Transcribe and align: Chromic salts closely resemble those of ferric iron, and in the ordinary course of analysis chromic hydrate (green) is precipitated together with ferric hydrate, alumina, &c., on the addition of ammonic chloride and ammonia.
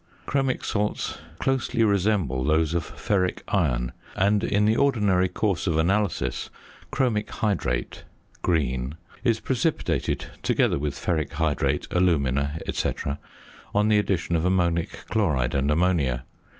Chromic 0.25 0.65
salts 0.65 1.19
closely 1.37 1.83
resemble 1.83 2.43
those 2.43 2.73
of 2.73 2.83
ferric 2.83 3.43
iron, 3.49 3.91
and 4.15 4.43
in 4.43 4.65
the 4.65 4.75
ordinary 4.75 5.27
course 5.29 5.67
of 5.67 5.77
analysis 5.77 6.49
chromic 6.91 7.29
hydrate 7.29 8.03
(green) 8.41 8.95
is 9.23 9.39
precipitated 9.39 10.25
together 10.41 10.79
with 10.79 10.95
ferric 10.95 11.33
hydrate, 11.33 11.87
alumina, 11.91 12.59
&c., 12.73 12.91
on 13.75 13.89
the 13.89 13.99
addition 13.99 14.35
of 14.35 14.43
ammonic 14.43 15.05
chloride 15.07 15.53
and 15.53 15.69
ammonia. 15.69 16.25